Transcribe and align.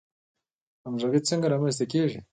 همغږي 0.83 1.19
څنګه 1.29 1.47
رامنځته 1.53 1.85
کیږي؟ 1.91 2.19